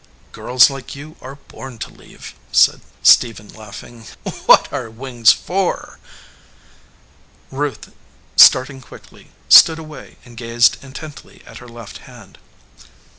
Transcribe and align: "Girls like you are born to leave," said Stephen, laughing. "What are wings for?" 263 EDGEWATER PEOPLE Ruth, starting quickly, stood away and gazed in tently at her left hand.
"Girls 0.31 0.67
like 0.71 0.95
you 0.95 1.15
are 1.21 1.35
born 1.35 1.77
to 1.77 1.93
leave," 1.93 2.33
said 2.51 2.81
Stephen, 3.03 3.49
laughing. 3.49 4.05
"What 4.47 4.73
are 4.73 4.89
wings 4.89 5.31
for?" 5.31 5.99
263 7.51 7.51
EDGEWATER 7.51 7.51
PEOPLE 7.51 7.57
Ruth, 7.59 7.95
starting 8.41 8.81
quickly, 8.81 9.31
stood 9.47 9.77
away 9.77 10.17
and 10.25 10.35
gazed 10.37 10.83
in 10.83 10.93
tently 10.93 11.45
at 11.47 11.57
her 11.59 11.69
left 11.69 11.99
hand. 12.09 12.39